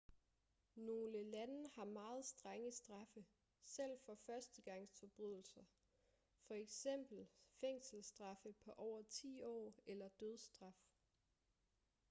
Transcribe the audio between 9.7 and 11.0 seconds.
eller dødsstraf